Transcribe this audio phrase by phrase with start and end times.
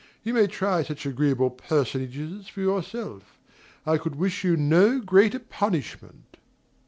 [0.23, 3.37] You may try such agreeable personages for yourself:
[3.85, 6.37] I could wish you no greater punishment.